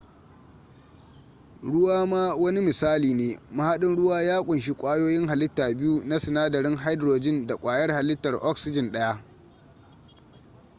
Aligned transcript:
ruwa 1.63 2.05
ma 2.07 2.33
wani 2.35 2.61
misali 2.61 3.13
ne 3.13 3.39
mahadin 3.51 3.95
ruwa 3.95 4.21
ya 4.23 4.41
kunshi 4.43 4.73
ƙwayoyin 4.73 5.27
halitta 5.27 5.69
biyu 5.73 6.03
na 6.05 6.19
sinadarin 6.19 6.77
hydrogen 6.77 7.47
da 7.47 7.55
ƙwayar 7.55 7.91
halittar 7.91 8.35
oxygen 8.35 8.91
daya 8.91 9.23